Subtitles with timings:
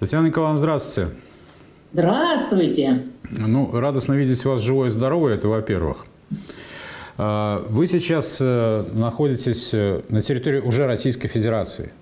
[0.00, 1.10] Татьяна Николаевна, здравствуйте.
[1.92, 3.02] Здравствуйте.
[3.32, 6.06] Ну, радостно видеть вас живой и здоровой, это во-первых.
[7.18, 11.92] А, вы сейчас э, находитесь э, на территории уже Российской Федерации.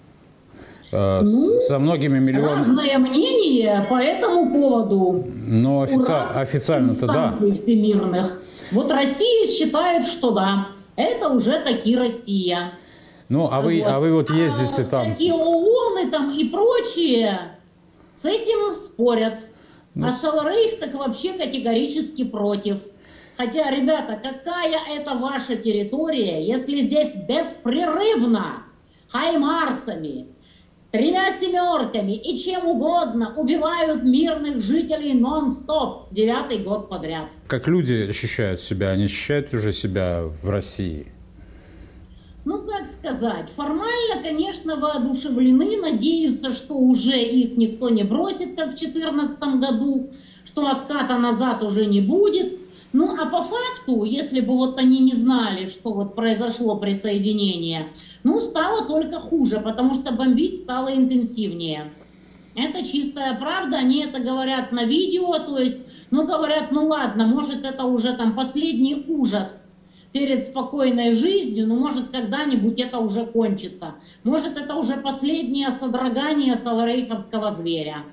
[0.93, 2.61] А, ну, со многими миллионами...
[2.61, 5.27] Разное мнение по этому поводу.
[5.35, 6.13] Но офици...
[6.13, 7.37] официально-то да.
[7.53, 8.41] всемирных.
[8.71, 12.75] Вот Россия считает, что да, это уже таки Россия.
[13.29, 13.93] Ну, а вы, вот.
[13.93, 15.11] а вы вот ездите а там...
[15.11, 17.58] Такие ООН и там и прочие
[18.21, 19.41] с этим спорят.
[19.95, 22.81] Ну, а Саларейх так вообще категорически против.
[23.37, 28.65] Хотя, ребята, какая это ваша территория, если здесь беспрерывно
[29.09, 30.27] хаймарсами,
[30.91, 37.33] тремя семерками и чем угодно убивают мирных жителей нон-стоп девятый год подряд.
[37.47, 38.91] Как люди ощущают себя?
[38.91, 41.13] Они ощущают уже себя в России?
[42.99, 50.11] Сказать, формально, конечно, воодушевлены, надеются, что уже их никто не бросит, как в 2014 году,
[50.45, 52.59] что отката назад уже не будет.
[52.93, 57.89] Ну а по факту, если бы вот они не знали, что вот произошло присоединение,
[58.25, 61.93] ну стало только хуже, потому что бомбить стало интенсивнее.
[62.57, 65.79] Это чистая правда, они это говорят на видео, то есть,
[66.11, 69.68] ну говорят, ну ладно, может это уже там последний ужас
[70.13, 73.95] перед спокойной жизнью, но может когда-нибудь это уже кончится.
[74.25, 78.05] Может это уже последнее содрогание саларейховского зверя.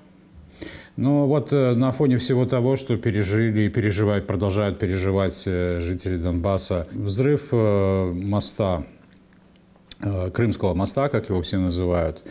[0.98, 6.16] Ну вот э, на фоне всего того, что пережили и переживают, продолжают переживать э, жители
[6.18, 8.84] Донбасса, взрыв э, моста,
[10.34, 12.22] Крымского моста, как его все называют,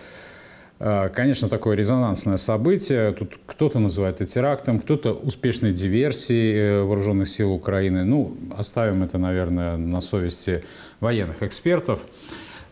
[0.78, 3.12] конечно, такое резонансное событие.
[3.12, 8.04] Тут кто-то называет это терактом, кто-то успешной диверсией э, вооруженных сил Украины.
[8.04, 10.64] Ну, оставим это, наверное, на совести
[11.00, 12.00] военных экспертов.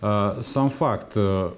[0.01, 1.51] А, сам факт, э,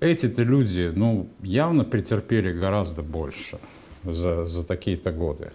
[0.00, 3.58] эти-то люди, ну, явно претерпели гораздо больше
[4.04, 5.52] за, за такие-то годы.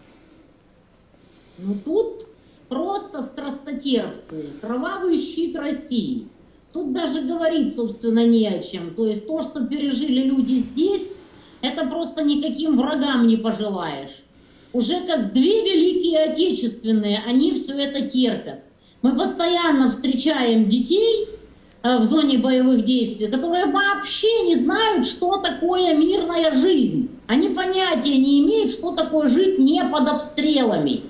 [1.58, 2.28] Ну, тут
[2.70, 6.28] просто страстотерпцы, кровавый щит России–
[6.74, 8.96] Тут даже говорить, собственно, не о чем.
[8.96, 11.16] То есть то, что пережили люди здесь,
[11.62, 14.24] это просто никаким врагам не пожелаешь.
[14.74, 18.62] Уже как две великие отечественные, они все это терпят.
[19.02, 21.28] Мы постоянно встречаем детей
[21.84, 27.10] э, в зоне боевых действий, которые вообще не знают, что такое мирная жизнь.
[27.28, 31.02] Они понятия не имеют, что такое жить не под обстрелами.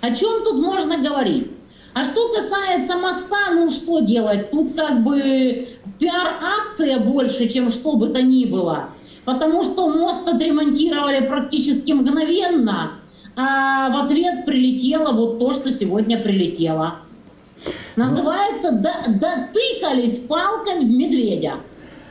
[0.00, 1.48] О чем тут можно говорить?
[1.96, 4.50] А что касается моста, ну что делать?
[4.50, 5.66] Тут как бы
[5.98, 8.90] пиар-акция больше, чем что бы то ни было.
[9.24, 12.98] Потому что мост отремонтировали практически мгновенно,
[13.34, 16.96] а в ответ прилетело вот то, что сегодня прилетело.
[17.96, 21.54] Называется «Дотыкались палками в медведя».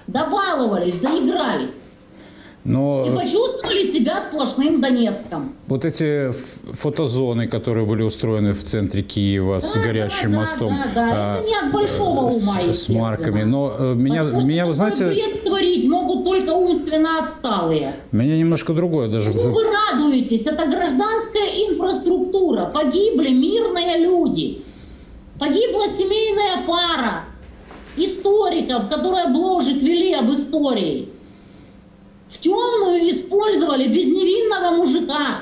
[0.07, 1.75] Добаловались, доигрались.
[2.65, 3.05] Но...
[3.07, 5.53] И почувствовали себя сплошным Донецком.
[5.67, 6.31] Вот эти
[6.73, 10.69] фотозоны, которые были устроены в центре Киева да, с горящим да, мостом.
[10.69, 13.43] Да, да, а, это не от большого ума, с, с марками.
[13.43, 15.05] Но э, меня, Потому меня вы знаете...
[15.05, 17.93] бред творить могут только умственно отсталые.
[18.11, 19.31] Меня немножко другое даже...
[19.31, 22.65] Ну, вы радуетесь, это гражданская инфраструктура.
[22.65, 24.63] Погибли мирные люди.
[25.37, 27.25] Погибла семейная пара
[27.95, 31.09] историков, которые бложек вели об истории
[32.29, 35.41] в темную использовали безневинного мужика,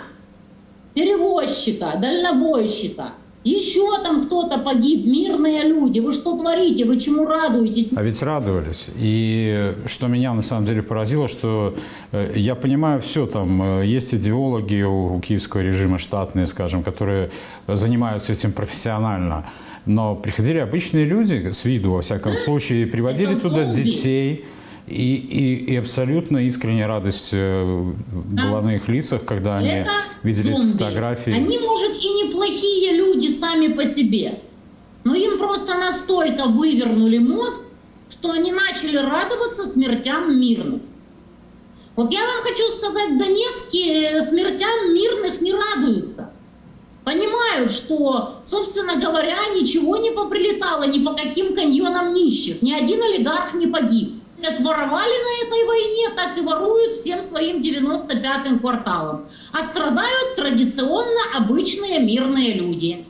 [0.93, 3.13] перевозчика, дальнобойщика.
[3.43, 5.99] Еще там кто-то погиб, мирные люди.
[5.99, 6.85] Вы что творите?
[6.85, 7.89] Вы чему радуетесь?
[7.93, 8.87] А ведь радовались.
[8.97, 11.75] И что меня на самом деле поразило, что
[12.13, 17.31] э, я понимаю все, там э, есть идеологи у, киевского режима штатные, скажем, которые
[17.67, 19.45] занимаются этим профессионально.
[19.85, 23.89] Но приходили обычные люди, с виду, во всяком случае, приводили туда зомби.
[23.89, 24.45] детей,
[24.87, 29.91] и, и, и абсолютно искренняя радость э, была на их лицах, когда они Это
[30.23, 30.73] видели зомби.
[30.73, 31.31] фотографии.
[31.31, 34.41] Они, может, и неплохие люди сами по себе,
[35.05, 37.61] но им просто настолько вывернули мозг,
[38.09, 40.81] что они начали радоваться смертям мирных.
[41.95, 46.31] Вот я вам хочу сказать, донецкие смертям мирных не радуются.
[47.05, 52.61] Понимают, что, собственно говоря, ничего не поприлетало ни по каким каньонам нищих.
[52.61, 57.61] Ни один олигарх не погиб как воровали на этой войне, так и воруют всем своим
[57.61, 59.25] 95-м кварталом.
[59.53, 63.05] А страдают традиционно обычные мирные люди.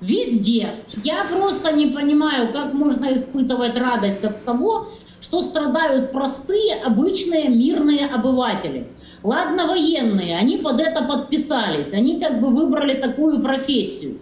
[0.00, 0.76] Везде.
[1.04, 4.88] Я просто не понимаю, как можно испытывать радость от того,
[5.20, 8.88] что страдают простые, обычные, мирные обыватели.
[9.22, 14.18] Ладно, военные, они под это подписались, они как бы выбрали такую профессию.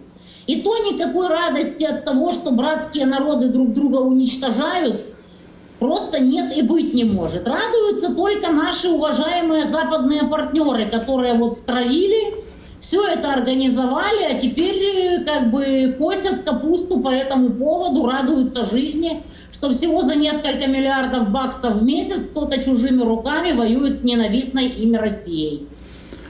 [0.47, 5.01] И то никакой радости от того, что братские народы друг друга уничтожают–
[5.79, 7.47] просто нет и быть не может.
[7.47, 12.35] Радуются только наши уважаемые западные партнеры, которые вот стравили,
[12.79, 19.23] все это организовали, а теперь э, как бы косят капусту по этому поводу, радуются жизни,
[19.51, 24.95] что всего за несколько миллиардов баксов в месяц кто-то чужими руками воюет с ненавистной ими
[24.95, 25.67] Россией.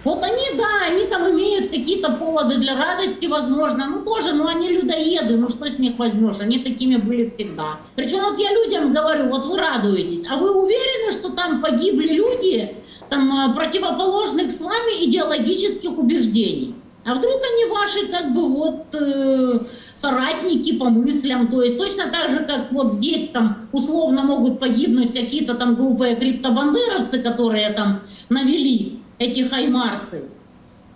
[0.07, 4.69] Вот они, да, они там имеют какие-то поводы для радости, возможно, ну тоже, ну они
[4.69, 7.79] людоеды, ну что с них возьмешь, они такими были всегда.
[7.97, 12.73] Причем вот я людям говорю, вот вы радуетесь, а вы уверены, что там погибли люди,
[13.09, 16.73] там, а, противоположных с вами идеологических убеждений?
[17.03, 19.59] А вдруг они ваши, как бы, вот, э,
[19.97, 25.13] соратники по мыслям, то есть точно так же, как вот здесь там условно могут погибнуть
[25.13, 30.25] какие-то там глупые криптобандеровцы, которые там навели эти хаймарсы,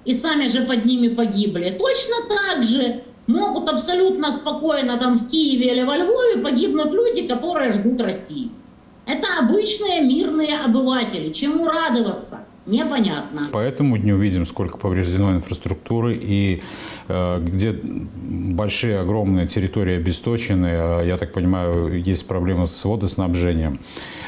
[0.06, 1.78] и сами же под ними погибли.
[1.78, 7.74] Точно так же могут абсолютно спокойно там в Киеве или во Львове погибнуть люди, которые
[7.74, 8.52] ждут России.
[9.06, 11.32] Это обычные мирные обыватели.
[11.34, 12.46] Чему радоваться?
[12.72, 13.50] Непонятно.
[13.52, 16.62] Поэтому не увидим, сколько повреждено инфраструктуры и
[17.10, 20.68] э, где большие, огромные территории обесточены.
[20.68, 23.82] Э, я так понимаю, есть проблемы с водоснабжением.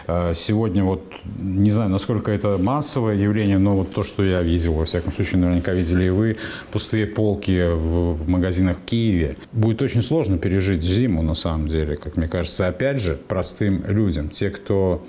[0.08, 1.04] Э, сегодня вот,
[1.40, 5.40] не знаю, насколько это массовое явление, но вот то, что я видел, во всяком случае,
[5.40, 6.36] наверняка видели и вы,
[6.70, 9.38] пустые полки в, в магазинах в Киеве.
[9.54, 12.68] Будет очень сложно пережить зиму, на самом деле, как мне кажется.
[12.68, 15.02] Опять же, простым людям, те, кто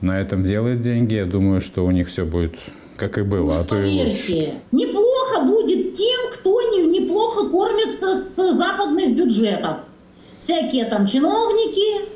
[0.00, 2.54] на этом делает деньги, я думаю, что у них все будет
[2.96, 4.76] как и было, Уж а то поверьте, и.
[4.76, 9.78] Неплохо будет тем, кто не, неплохо кормится с западных бюджетов.
[10.40, 12.08] Всякие там чиновники,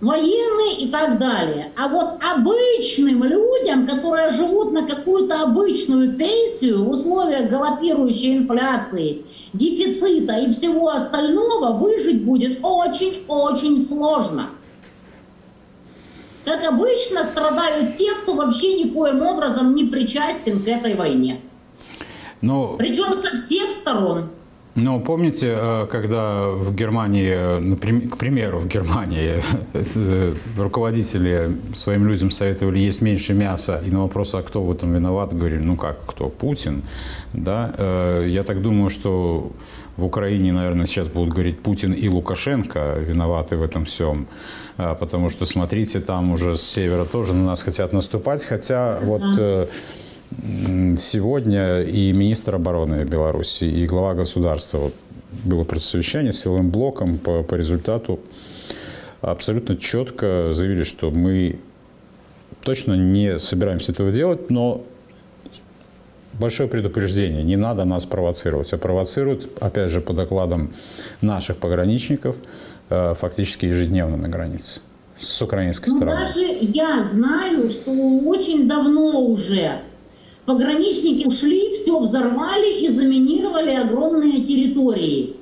[0.00, 1.72] военные и так далее.
[1.76, 10.34] А вот обычным людям, которые живут на какую-то обычную пенсию в условиях галопирующей инфляции, дефицита
[10.34, 14.50] и всего остального, выжить будет очень-очень сложно.
[16.48, 21.40] Как обычно, страдают те, кто вообще никоим образом не причастен к этой войне.
[22.40, 22.76] Но...
[22.78, 24.30] Причем со всех сторон.
[24.74, 29.42] Но помните, э, когда в Германии, э, к примеру, в Германии
[29.74, 34.94] э, руководители своим людям советовали есть меньше мяса, и на вопрос, а кто в этом
[34.94, 36.82] виноват, говорили, ну как, кто, Путин,
[37.34, 39.52] да, я так думаю, что
[39.98, 44.26] в Украине, наверное, сейчас будут говорить Путин и Лукашенко виноваты в этом всем,
[44.76, 49.68] потому что, смотрите, там уже с севера тоже на нас хотят наступать, хотя вот
[50.98, 54.94] Сегодня и министр обороны Беларуси, и глава государства вот,
[55.44, 58.20] было совещание с силовым блоком по, по результату
[59.22, 61.58] абсолютно четко заявили, что мы
[62.62, 64.84] точно не собираемся этого делать, но
[66.38, 68.72] большое предупреждение, не надо нас провоцировать.
[68.72, 70.72] А провоцируют, опять же, по докладам
[71.20, 72.36] наших пограничников,
[72.90, 74.80] э, фактически ежедневно на границе
[75.18, 76.20] с украинской стороны.
[76.20, 79.80] Даже я знаю, что очень давно уже
[80.48, 85.36] Пограничники ушли, все взорвали и заминировали огромные территории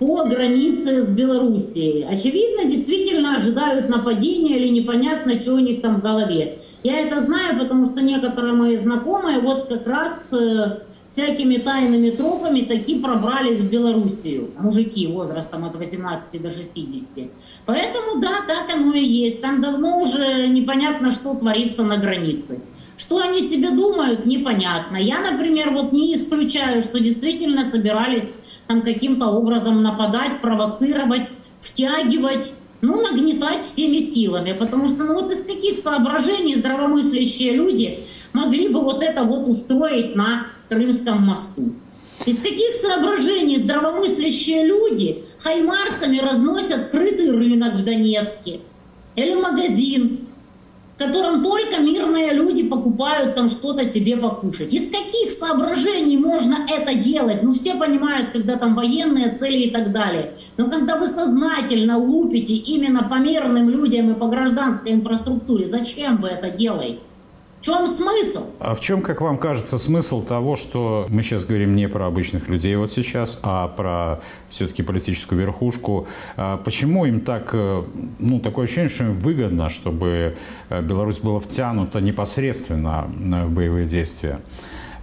[0.00, 2.06] по границе с Белоруссией.
[2.10, 6.58] Очевидно, действительно ожидают нападения или непонятно, что у них там в голове.
[6.82, 12.62] Я это знаю, потому что некоторые мои знакомые вот как раз э, всякими тайными тропами
[12.62, 14.52] таки пробрались в Белоруссию.
[14.58, 17.30] Мужики возрастом от 18 до 60.
[17.66, 19.42] Поэтому да, так оно и есть.
[19.42, 22.62] Там давно уже непонятно, что творится на границе.
[22.96, 24.96] Что они себе думают, непонятно.
[24.96, 28.28] Я, например, вот не исключаю, что действительно собирались
[28.70, 31.26] там каким-то образом нападать, провоцировать,
[31.58, 34.52] втягивать, ну, нагнетать всеми силами.
[34.52, 40.14] Потому что, ну, вот из каких соображений здравомыслящие люди могли бы вот это вот устроить
[40.14, 41.72] на Крымском мосту?
[42.26, 48.60] Из каких соображений здравомыслящие люди хаймарсами разносят крытый рынок в Донецке?
[49.16, 50.28] Или магазин,
[51.00, 54.70] котором только мирные люди покупают там что-то себе покушать.
[54.74, 57.42] Из каких соображений можно это делать?
[57.42, 60.34] Ну, все понимают, когда там военные цели и так далее.
[60.58, 66.28] Но когда вы сознательно лупите именно по мирным людям и по гражданской инфраструктуре, зачем вы
[66.28, 67.00] это делаете?
[67.60, 68.46] В чем смысл?
[68.58, 72.48] А в чем, как вам кажется, смысл того, что мы сейчас говорим не про обычных
[72.48, 76.08] людей вот сейчас, а про все-таки политическую верхушку?
[76.36, 77.82] А почему им так, э,
[78.18, 80.36] ну, такое ощущение, что им выгодно, чтобы
[80.70, 83.10] э, Беларусь была втянута непосредственно
[83.46, 84.40] в боевые действия?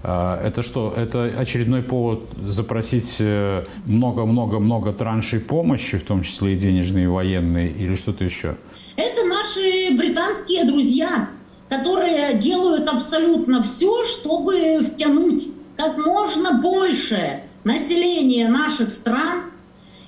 [0.01, 0.91] А это что?
[0.97, 7.71] Это очередной повод запросить э, много-много-много траншей помощи, в том числе и денежные, и военные,
[7.71, 8.55] или что-то еще?
[8.95, 11.29] Это наши британские друзья
[11.69, 19.51] которые делают абсолютно все, чтобы втянуть как можно больше населения наших стран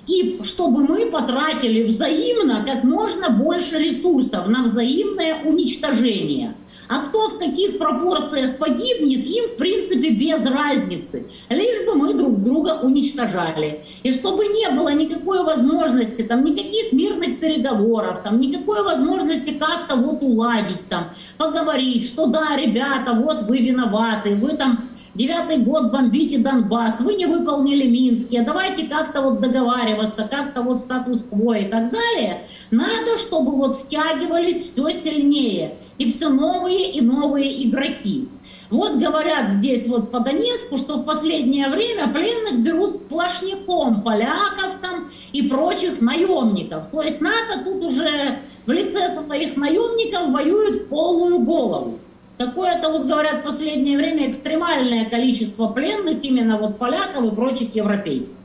[0.07, 6.55] и чтобы мы потратили взаимно как можно больше ресурсов на взаимное уничтожение.
[6.89, 11.27] А кто в каких пропорциях погибнет, им в принципе без разницы.
[11.47, 13.83] Лишь бы мы друг друга уничтожали.
[14.01, 20.23] И чтобы не было никакой возможности, там, никаких мирных переговоров, там, никакой возможности как-то вот
[20.23, 26.99] уладить, там, поговорить, что да, ребята, вот вы виноваты, вы там девятый год бомбите Донбасс,
[26.99, 32.45] вы не выполнили Минские, давайте как-то вот договариваться, как-то вот статус-кво и так далее.
[32.71, 38.29] Надо, чтобы вот втягивались все сильнее и все новые и новые игроки.
[38.69, 45.09] Вот говорят здесь вот по Донецку, что в последнее время пленных берут сплошняком поляков там
[45.33, 46.87] и прочих наемников.
[46.91, 51.99] То есть НАТО тут уже в лице своих наемников воюет в полную голову.
[52.39, 58.37] Какое-то, вот говорят, в последнее время экстремальное количество пленных именно вот поляков и прочих европейцев.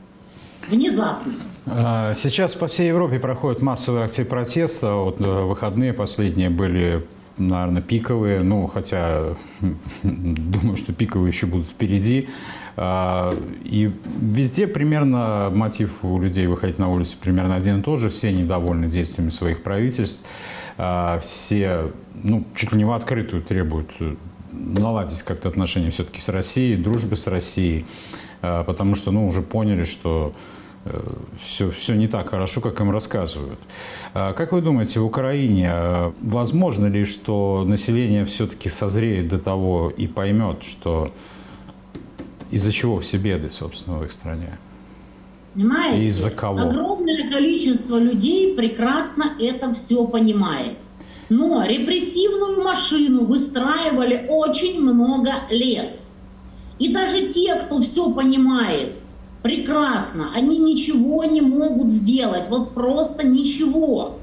[0.67, 1.33] Внезапно.
[1.65, 4.95] А, сейчас по всей Европе проходят массовые акции протеста.
[4.95, 8.41] Вот э, выходные последние были, наверное, пиковые.
[8.41, 9.35] Ну, хотя
[10.03, 12.29] думаю, что пиковые еще будут впереди.
[12.77, 18.09] А, и везде примерно мотив у людей выходить на улицу примерно один и тот же.
[18.09, 20.25] Все недовольны действиями своих правительств.
[20.77, 24.15] А, все, ну, чуть ли не в открытую требуют э,
[24.51, 27.85] наладить как-то отношения все-таки с Россией, дружбы с Россией,
[28.41, 30.33] а, потому что, ну, уже поняли, что
[31.41, 33.59] все, все не так хорошо, как им рассказывают.
[34.13, 40.07] А как вы думаете, в Украине возможно ли, что население все-таки созреет до того и
[40.07, 41.11] поймет, что
[42.51, 44.57] из-за чего все беды, собственно, в их стране?
[45.53, 46.03] Понимаете?
[46.03, 46.59] И из-за кого?
[46.59, 50.77] Огромное количество людей прекрасно это все понимает.
[51.29, 55.99] Но репрессивную машину выстраивали очень много лет.
[56.77, 58.93] И даже те, кто все понимает
[59.45, 62.47] прекрасно, они ничего не могут сделать.
[62.49, 64.15] Вот просто ничего.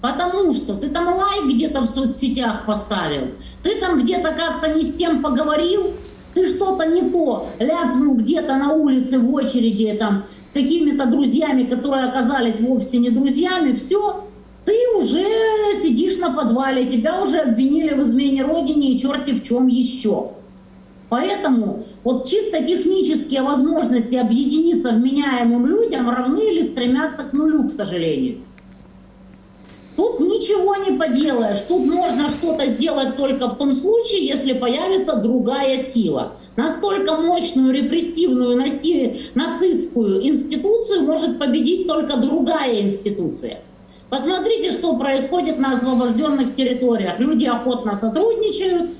[0.00, 4.94] Потому что ты там лайк где-то в соцсетях поставил, ты там где-то как-то не с
[4.94, 5.92] тем поговорил,
[6.32, 12.06] ты что-то не то ляпнул где-то на улице в очереди там с какими-то друзьями, которые
[12.06, 14.24] оказались вовсе не друзьями, все,
[14.64, 15.26] ты уже
[15.82, 20.30] сидишь на подвале, тебя уже обвинили в измене родине и черти в чем еще.
[21.12, 28.38] Поэтому вот чисто технические возможности объединиться вменяемым людям равны или стремятся к нулю, к сожалению.
[29.94, 31.60] Тут ничего не поделаешь.
[31.68, 36.32] Тут можно что-то сделать только в том случае, если появится другая сила.
[36.56, 39.20] Настолько мощную репрессивную наси...
[39.34, 43.60] нацистскую институцию может победить только другая институция.
[44.08, 47.18] Посмотрите, что происходит на освобожденных территориях.
[47.18, 48.92] Люди охотно сотрудничают,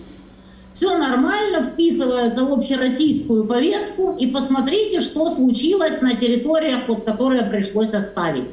[0.73, 7.93] все нормально, вписываются в общероссийскую повестку, и посмотрите, что случилось на территориях, вот, которые пришлось
[7.93, 8.47] оставить.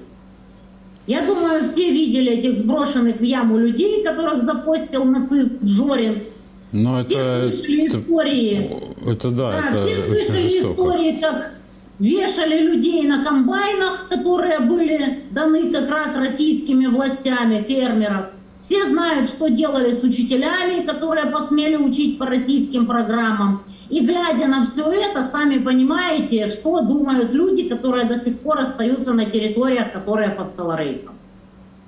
[1.08, 6.24] Я думаю, все видели этих сброшенных в яму людей, которых запостил нацист Жорин.
[6.72, 8.72] Но все это, слышали это, истории.
[9.08, 10.72] Это да, да это все слышали жестоко.
[10.72, 11.54] истории, как
[11.98, 18.30] вешали людей на комбайнах, которые были даны как раз российскими властями, фермеров.
[18.62, 23.64] Все знают, что делали с учителями, которые посмели учить по российским программам.
[23.90, 29.14] И глядя на все это, сами понимаете, что думают люди, которые до сих пор остаются
[29.14, 31.16] на территориях, которые под Саларейхом.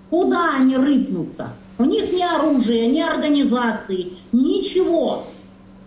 [0.10, 1.50] Куда они рыпнутся?
[1.78, 5.28] У них ни оружия, ни организации, ничего.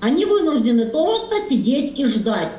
[0.00, 2.52] Они вынуждены просто сидеть и ждать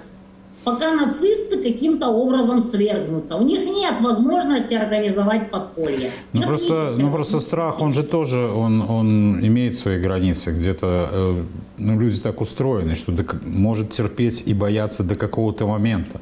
[0.66, 3.38] пока нацисты каким-то образом свергнутся.
[3.38, 6.12] У них нет возможности организовать подполье.
[6.34, 10.52] Ну просто, ну просто страх, он же тоже, он, он имеет свои границы.
[10.52, 11.44] Где-то э,
[11.78, 16.20] ну, люди так устроены, что до, может терпеть и бояться до какого-то момента.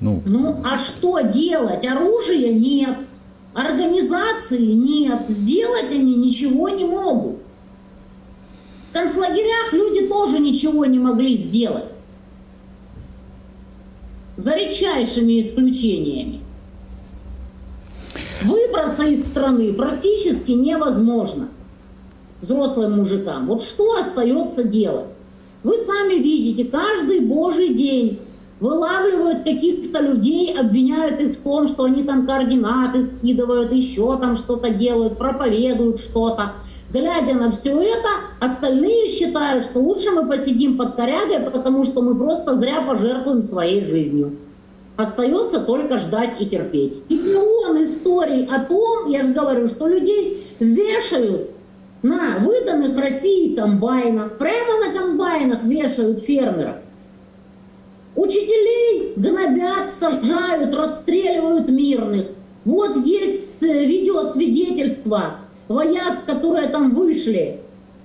[0.00, 1.86] Ну, ну а что делать?
[1.86, 3.08] Оружия нет,
[3.54, 7.36] организации нет, сделать они ничего не могут.
[8.90, 11.97] В концлагерях люди тоже ничего не могли сделать
[14.38, 16.40] за редчайшими исключениями.
[18.42, 21.48] Выбраться из страны практически невозможно
[22.40, 23.48] взрослым мужикам.
[23.48, 25.08] Вот что остается делать?
[25.64, 28.20] Вы сами видите, каждый божий день
[28.60, 34.70] вылавливают каких-то людей, обвиняют их в том, что они там координаты скидывают, еще там что-то
[34.70, 36.52] делают, проповедуют что-то.
[36.90, 38.08] Глядя на все это,
[38.40, 43.84] остальные считают, что лучше мы посидим под корягой, потому что мы просто зря пожертвуем своей
[43.84, 44.36] жизнью.
[44.96, 47.02] Остается только ждать и терпеть.
[47.10, 51.50] Миллион историй о том, я же говорю, что людей вешают
[52.02, 56.76] на выданных России комбайнах, прямо на комбайнах вешают фермеров.
[58.16, 62.28] Учителей гнобят, сажают, расстреливают мирных.
[62.64, 67.60] Вот есть э, видеосвидетельства вояк, которые там вышли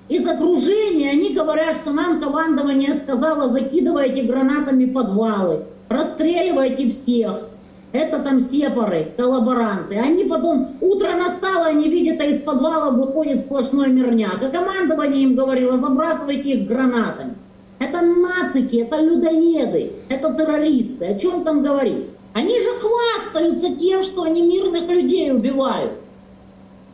[0.09, 1.11] из окружения.
[1.11, 7.47] Они говорят, что нам командование сказало, закидывайте гранатами подвалы, расстреливайте всех.
[7.91, 9.97] Это там сепары, коллаборанты.
[9.97, 14.41] Они потом, утро настало, они видят, а из подвала выходит сплошной мирняк.
[14.41, 17.35] А командование им говорило, забрасывайте их гранатами.
[17.77, 21.05] Это нацики, это людоеды, это террористы.
[21.05, 22.07] О чем там говорить?
[22.33, 25.91] Они же хвастаются тем, что они мирных людей убивают.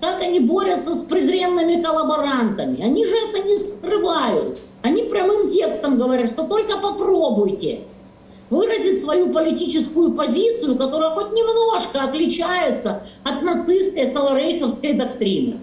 [0.01, 2.81] Как они борются с презренными коллаборантами.
[2.81, 4.59] Они же это не скрывают.
[4.81, 7.81] Они прямым текстом говорят, что только попробуйте
[8.49, 15.59] выразить свою политическую позицию, которая хоть немножко отличается от нацистской саларейховской доктрины.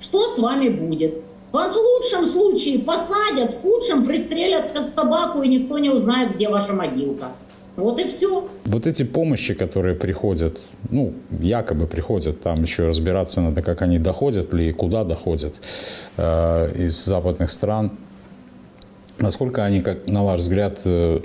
[0.00, 1.22] Что с вами будет?
[1.52, 6.48] Вас в лучшем случае посадят, в худшем пристрелят как собаку, и никто не узнает, где
[6.48, 7.32] ваша могилка.
[7.76, 8.48] Вот и все.
[8.66, 10.58] Вот эти помощи, которые приходят,
[10.90, 15.54] ну, якобы приходят, там еще разбираться надо, как они доходят ли и куда доходят
[16.18, 17.92] э, из западных стран.
[19.18, 21.20] Насколько они, как на ваш взгляд, э,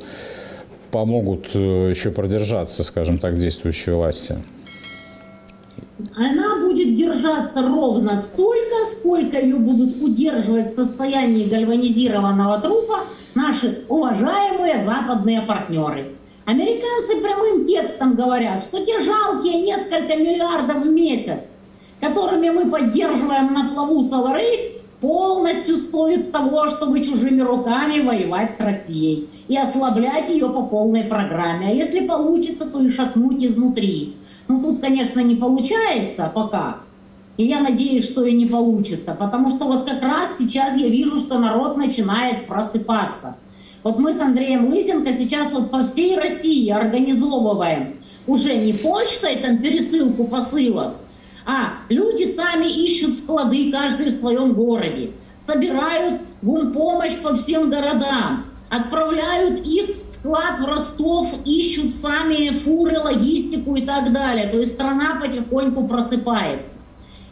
[0.92, 4.38] помогут э, еще продержаться, скажем так, действующей власти?
[6.16, 13.00] Она будет держаться ровно столько, сколько ее будут удерживать в состоянии гальванизированного трупа
[13.36, 16.14] наши уважаемые западные партнеры.
[16.48, 21.42] Американцы прямым текстом говорят, что те жалкие несколько миллиардов в месяц,
[22.00, 29.28] которыми мы поддерживаем на плаву Салары, полностью стоит того, чтобы чужими руками воевать с Россией
[29.50, 31.68] и ослаблять ее по полной программе.
[31.68, 34.16] А если получится, то и шатнуть изнутри.
[34.48, 36.78] Ну, тут, конечно, не получается пока.
[37.36, 41.20] И я надеюсь, что и не получится, потому что вот как раз сейчас я вижу,
[41.20, 43.36] что народ начинает просыпаться.
[43.88, 49.60] Вот мы с Андреем Лысенко сейчас вот по всей России организовываем уже не почтой там
[49.60, 50.96] пересылку посылок,
[51.46, 59.66] а люди сами ищут склады, каждый в своем городе, собирают гумпомощь по всем городам, отправляют
[59.66, 64.50] их в склад в Ростов, ищут сами фуры, логистику и так далее.
[64.50, 66.74] То есть страна потихоньку просыпается.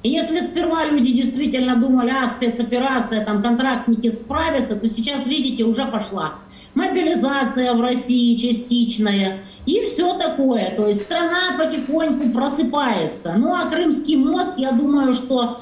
[0.04, 5.84] И если сперва люди действительно думали, а, спецоперация, там контрактники справятся, то сейчас, видите, уже
[5.84, 6.36] пошла
[6.76, 10.76] мобилизация в России частичная и все такое.
[10.76, 13.34] То есть страна потихоньку просыпается.
[13.38, 15.60] Ну а Крымский мост, я думаю, что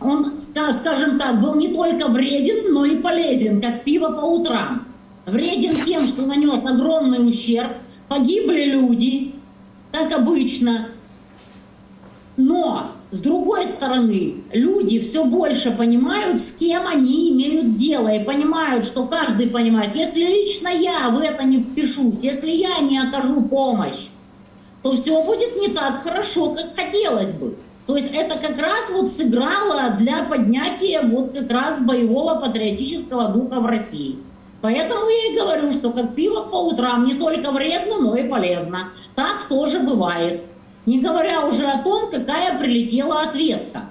[0.00, 4.86] он, скажем так, был не только вреден, но и полезен, как пиво по утрам.
[5.26, 7.72] Вреден тем, что нанес огромный ущерб,
[8.08, 9.34] погибли люди,
[9.92, 10.88] как обычно.
[12.36, 18.86] Но с другой стороны, люди все больше понимают, с кем они имеют дело, и понимают,
[18.86, 24.08] что каждый понимает, если лично я в это не впишусь, если я не окажу помощь,
[24.82, 27.54] то все будет не так хорошо, как хотелось бы.
[27.86, 33.60] То есть это как раз вот сыграло для поднятия вот как раз боевого патриотического духа
[33.60, 34.18] в России.
[34.60, 38.88] Поэтому я и говорю, что как пиво по утрам не только вредно, но и полезно.
[39.14, 40.42] Так тоже бывает.
[40.86, 43.90] Не говоря уже о том, какая прилетела ответка.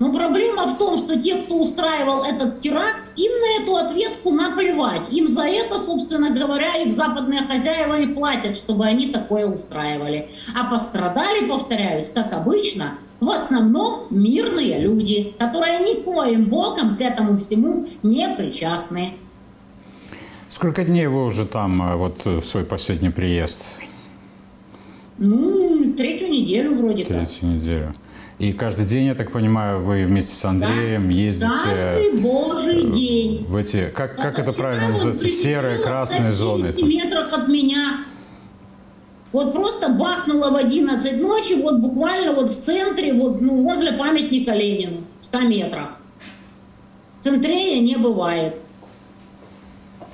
[0.00, 5.12] Но проблема в том, что те, кто устраивал этот теракт, им на эту ответку наплевать.
[5.12, 10.30] Им за это, собственно говоря, их западные хозяева и платят, чтобы они такое устраивали.
[10.56, 17.86] А пострадали, повторяюсь, как обычно, в основном мирные люди, которые никоим боком к этому всему
[18.02, 19.16] не причастны.
[20.48, 23.62] Сколько дней вы уже там, э, вот в свой последний приезд?
[25.20, 27.50] Ну, третью неделю вроде Третью как.
[27.50, 27.94] неделю.
[28.38, 31.50] И каждый день, я так понимаю, вы вместе с Андреем да, ездите...
[31.62, 33.44] Каждый божий э, день.
[33.46, 36.72] В эти, как, как это правильно называется, серые, красные зоны?
[36.72, 38.06] В метрах от меня.
[39.32, 44.52] Вот просто бахнуло в 11 ночи, вот буквально вот в центре, вот ну, возле памятника
[44.52, 45.98] Ленину, в 100 метрах.
[47.20, 48.56] Центрее не бывает.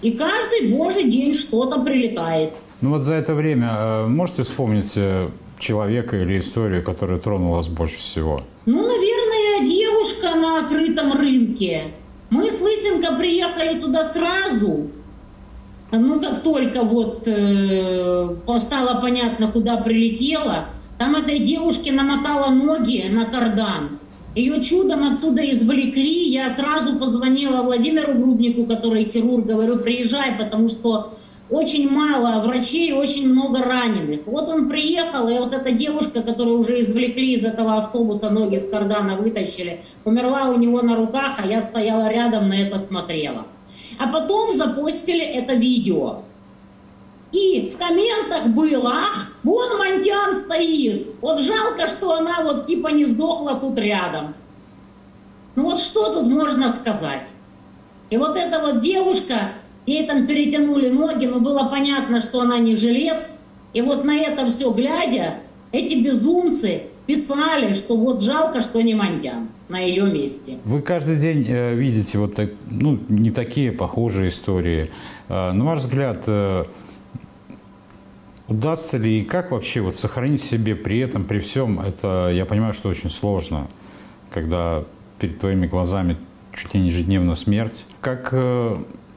[0.02, 2.54] И каждый божий день что-то прилетает.
[2.86, 7.68] Ну вот за это время э, можете вспомнить э, человека или историю, которая тронула вас
[7.68, 8.42] больше всего?
[8.64, 11.94] Ну, наверное, девушка на открытом рынке.
[12.30, 14.86] Мы с Лысенко приехали туда сразу.
[15.90, 23.24] Ну, как только вот э, стало понятно, куда прилетела, там этой девушке намотала ноги на
[23.24, 23.98] кардан.
[24.36, 26.30] Ее чудом оттуда извлекли.
[26.30, 31.14] Я сразу позвонила Владимиру Груднику, который хирург, говорю, приезжай, потому что
[31.48, 34.20] очень мало врачей, очень много раненых.
[34.26, 38.68] Вот он приехал, и вот эта девушка, которую уже извлекли из этого автобуса, ноги с
[38.68, 43.46] кардана вытащили, умерла у него на руках, а я стояла рядом, на это смотрела.
[43.98, 46.22] А потом запостили это видео.
[47.32, 51.14] И в комментах было, ах, вон Монтян стоит.
[51.20, 54.34] Вот жалко, что она вот типа не сдохла тут рядом.
[55.54, 57.28] Ну вот что тут можно сказать?
[58.10, 59.52] И вот эта вот девушка,
[59.86, 63.24] ей там перетянули ноги, но было понятно, что она не жилец.
[63.72, 65.38] И вот на это все глядя,
[65.72, 70.58] эти безумцы писали, что вот жалко, что не Монтян на ее месте.
[70.64, 74.90] Вы каждый день э, видите вот так, ну, не такие похожие истории.
[75.28, 76.64] Э, на ваш взгляд, э,
[78.48, 82.72] удастся ли и как вообще вот сохранить себе при этом, при всем, это я понимаю,
[82.72, 83.68] что очень сложно,
[84.30, 84.84] когда
[85.18, 86.16] перед твоими глазами
[86.54, 87.86] чуть ли не ежедневно смерть.
[88.00, 88.32] Как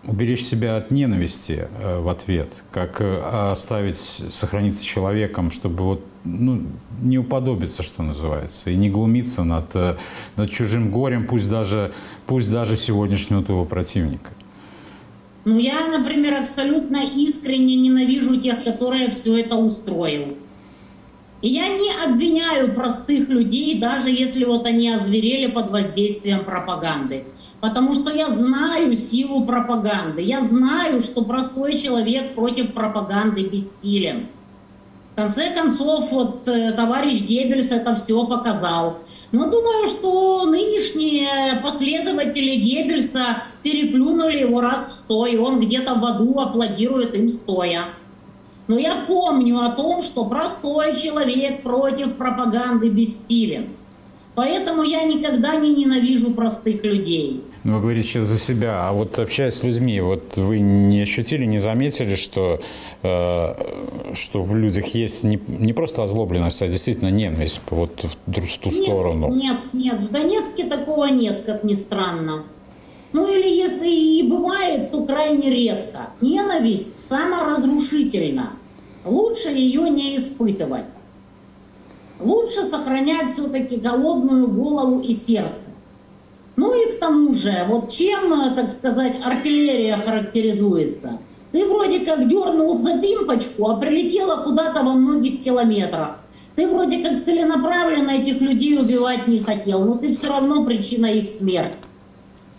[0.09, 6.63] уберечь себя от ненависти э, в ответ, как э, оставить, сохраниться человеком, чтобы вот, ну,
[7.01, 9.97] не уподобиться, что называется, и не глумиться над, э,
[10.35, 11.91] над чужим горем, пусть даже,
[12.25, 14.31] пусть даже сегодняшнего твоего противника.
[15.45, 20.37] Ну, я, например, абсолютно искренне ненавижу тех, которые все это устроил.
[21.41, 27.23] И я не обвиняю простых людей, даже если вот они озверели под воздействием пропаганды.
[27.61, 30.21] Потому что я знаю силу пропаганды.
[30.21, 34.27] Я знаю, что простой человек против пропаганды бессилен.
[35.11, 38.99] В конце концов, вот э, товарищ Геббельс это все показал.
[39.33, 46.05] Но думаю, что нынешние последователи Геббельса переплюнули его раз в сто, и он где-то в
[46.05, 47.89] аду аплодирует им стоя.
[48.69, 53.71] Но я помню о том, что простой человек против пропаганды бессилен.
[54.35, 57.43] Поэтому я никогда не ненавижу простых людей.
[57.63, 61.45] Ну, вы говорите сейчас за себя, а вот общаясь с людьми, вот вы не ощутили,
[61.45, 62.61] не заметили, что,
[63.03, 68.57] э, что в людях есть не, не просто озлобленность, а действительно ненависть вот в, в
[68.59, 69.33] ту нет, сторону?
[69.33, 72.45] Нет, нет, в Донецке такого нет, как ни странно.
[73.11, 76.11] Ну или если и бывает, то крайне редко.
[76.21, 78.53] Ненависть саморазрушительна.
[79.03, 80.85] Лучше ее не испытывать.
[82.19, 85.69] Лучше сохранять все-таки голодную голову и сердце.
[86.59, 91.17] Ну и к тому же, вот чем, так сказать, артиллерия характеризуется?
[91.53, 96.17] Ты вроде как дернул за пимпочку, а прилетела куда-то во многих километрах.
[96.57, 101.29] Ты вроде как целенаправленно этих людей убивать не хотел, но ты все равно причина их
[101.29, 101.79] смерти.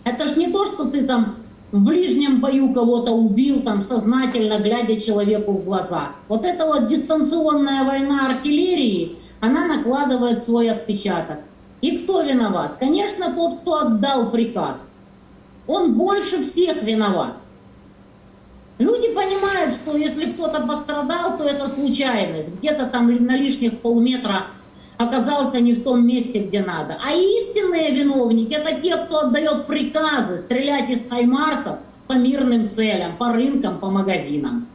[0.03, 1.35] Это ж не то, что ты там
[1.71, 6.13] в ближнем бою кого-то убил, там, сознательно глядя человеку в глаза.
[6.27, 11.37] Вот эта вот дистанционная война артиллерии, она накладывает свой отпечаток.
[11.81, 12.77] И кто виноват?
[12.77, 14.93] Конечно, тот, кто отдал приказ.
[15.67, 17.33] Он больше всех виноват.
[18.77, 22.55] Люди понимают, что если кто-то пострадал, то это случайность.
[22.55, 24.47] Где-то там на лишних полметра
[24.97, 26.97] оказался не в том месте, где надо.
[27.03, 33.31] А истинные виновники– это те, кто отдает приказы стрелять из хаймарсов по мирным целям, по
[33.31, 34.67] рынкам, по магазинам,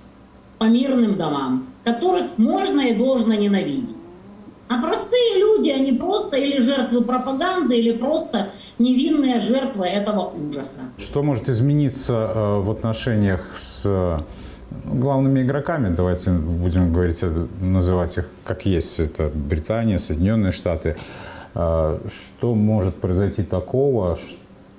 [0.58, 3.95] по мирным домам, которых можно и должно ненавидеть.
[4.68, 10.80] А простые люди, они просто или жертвы пропаганды, или просто невинные жертвы этого ужаса.
[10.98, 14.24] Что может измениться э, в отношениях с
[14.84, 17.22] главными игроками, давайте будем говорить,
[17.60, 20.96] называть их как есть, это Британия, Соединенные Штаты,
[21.52, 24.16] что может произойти такого,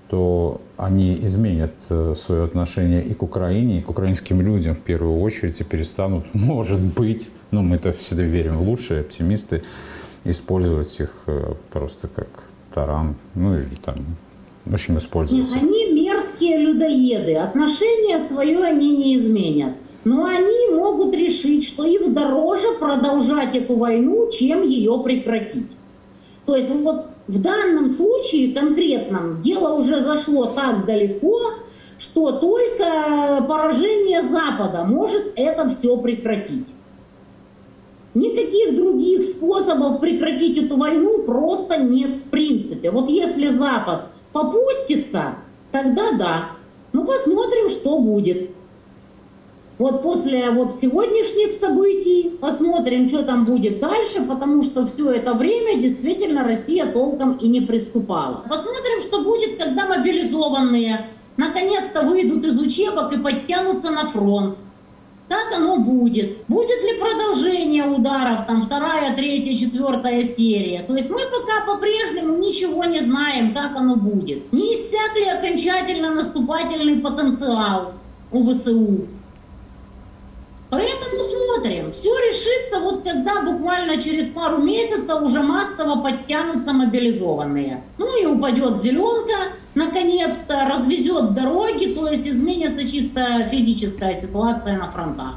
[0.07, 5.19] что они изменят э, свое отношение и к Украине, и к украинским людям в первую
[5.19, 9.63] очередь, и перестанут, может быть, ну мы это всегда верим в лучшие, оптимисты,
[10.23, 12.27] использовать их э, просто как
[12.73, 13.95] таран, ну или там,
[14.65, 15.51] в общем, использовать.
[15.51, 19.73] Нет, они мерзкие людоеды, отношение свое они не изменят
[20.07, 25.69] но они могут решить, что им дороже продолжать эту войну, чем ее прекратить.
[26.45, 31.55] То есть вот в данном случае конкретном дело уже зашло так далеко,
[31.99, 36.67] что только поражение Запада может это все прекратить.
[38.17, 42.89] Никаких других способов прекратить эту войну просто нет в принципе.
[42.89, 45.35] Вот если Запад попустится,
[45.71, 46.49] тогда да.
[46.93, 48.49] Ну посмотрим, что будет.
[49.77, 55.79] Вот после вот сегодняшних событий посмотрим, что там будет дальше, потому что все это время
[55.79, 58.43] действительно Россия толком и не приступала.
[58.49, 61.05] Посмотрим, что будет, когда мобилизованные
[61.37, 64.57] наконец-то выйдут из учебок и подтянутся на фронт.
[65.29, 66.45] Как оно будет?
[66.47, 70.83] Будет ли продолжение ударов, там вторая, третья, четвертая серия?
[70.83, 74.51] То есть мы пока по-прежнему ничего не знаем, как оно будет.
[74.53, 77.93] Не иссяк ли окончательно наступательный потенциал
[78.31, 79.07] у ВСУ?
[80.69, 81.91] Поэтому смотрим.
[81.91, 87.83] Все решится вот когда буквально через пару месяцев уже массово подтянутся мобилизованные.
[87.97, 89.33] Ну и упадет зеленка,
[89.77, 95.35] наконец-то развезет дороги, то есть изменится чисто физическая ситуация на фронтах.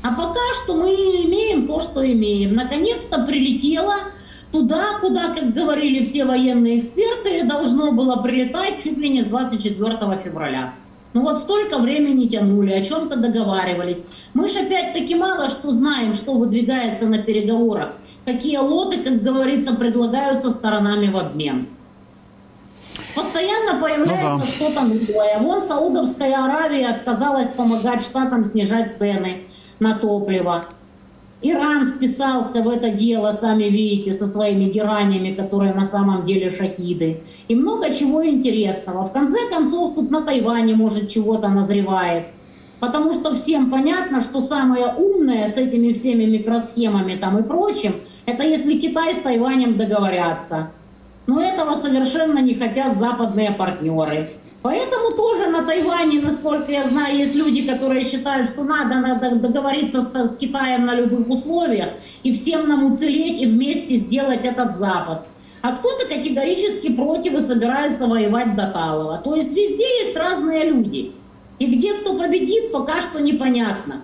[0.00, 2.54] А пока что мы имеем то, что имеем.
[2.54, 3.96] Наконец-то прилетело
[4.52, 9.98] туда, куда, как говорили все военные эксперты, должно было прилетать чуть ли не с 24
[10.22, 10.74] февраля.
[11.12, 14.04] Ну вот столько времени тянули, о чем-то договаривались.
[14.34, 17.94] Мы же опять-таки мало что знаем, что выдвигается на переговорах,
[18.24, 21.66] какие лоты, как говорится, предлагаются сторонами в обмен.
[23.18, 24.46] Постоянно появляется ну, да.
[24.46, 25.38] что-то новое.
[25.40, 29.48] Вон Саудовская Аравия отказалась помогать штатам снижать цены
[29.80, 30.66] на топливо.
[31.42, 37.22] Иран вписался в это дело, сами видите, со своими геранями, которые на самом деле шахиды.
[37.48, 39.04] И много чего интересного.
[39.04, 42.26] В конце концов, тут на Тайване, может, чего-то назревает.
[42.78, 48.44] Потому что всем понятно, что самое умное с этими всеми микросхемами там и прочим, это
[48.44, 50.70] если Китай с Тайванем договорятся.
[51.28, 54.30] Но этого совершенно не хотят западные партнеры.
[54.62, 60.00] Поэтому тоже на Тайване, насколько я знаю, есть люди, которые считают, что надо, надо договориться
[60.00, 61.90] с, с Китаем на любых условиях
[62.22, 65.26] и всем нам уцелеть и вместе сделать этот Запад.
[65.60, 69.18] А кто-то категорически против и собирается воевать до Талова.
[69.18, 71.12] То есть везде есть разные люди.
[71.58, 74.00] И где кто победит, пока что непонятно.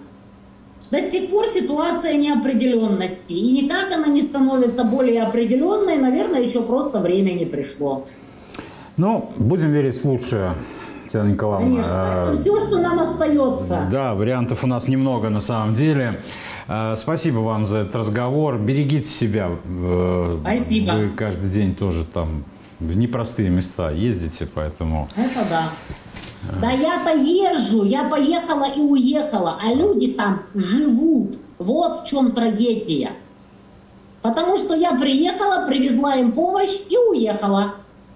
[0.95, 3.33] До сих пор ситуация неопределенности.
[3.33, 8.07] И никак она не становится более определенной, наверное, еще просто время не пришло.
[8.97, 10.55] Ну, будем верить в лучшее.
[11.07, 11.69] Татьяна Николаевна.
[11.69, 13.89] Конечно, это все, что нам остается.
[13.91, 16.23] Да, вариантов у нас немного на самом деле.
[16.69, 18.57] А, спасибо вам за этот разговор.
[18.59, 19.51] Берегите себя.
[19.65, 20.93] Э, Спасибо.
[20.93, 22.45] Вы каждый день тоже там
[22.79, 25.09] в непростые места ездите, поэтому...
[25.17, 25.71] Это да.
[26.61, 31.37] Да я-то езжу, я поехала и уехала, а люди там живут.
[31.59, 33.13] Вот в чем трагедия.
[34.23, 37.75] Потому что я приехала, привезла им помощь и уехала.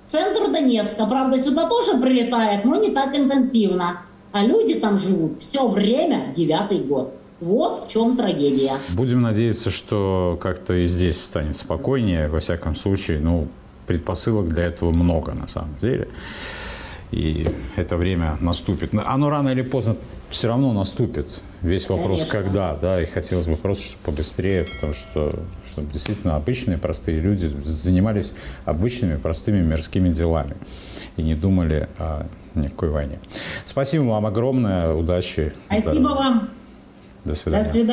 [0.09, 4.01] Центр Донецка, правда, сюда тоже прилетает, но не так интенсивно.
[4.33, 7.15] А люди там живут все время, девятый год.
[7.41, 8.79] Вот в чем трагедия.
[8.91, 12.29] Будем надеяться, что как-то и здесь станет спокойнее.
[12.29, 13.49] Во всяком случае, ну,
[13.87, 16.09] предпосылок для этого много на самом деле.
[17.11, 18.91] И это время наступит.
[18.93, 19.97] Оно рано или поздно
[20.31, 21.29] все равно наступит.
[21.63, 22.43] Весь вопрос, Конечно.
[22.43, 25.33] когда, да, и хотелось бы просто, чтобы побыстрее, потому что,
[25.67, 30.57] чтобы действительно обычные, простые люди занимались обычными, простыми мирскими делами
[31.17, 33.19] и не думали о никакой войне.
[33.65, 35.53] Спасибо вам огромное, удачи.
[35.67, 36.15] Спасибо здоровья.
[36.15, 36.51] вам.
[37.25, 37.65] До свидания.
[37.65, 37.93] До свидания.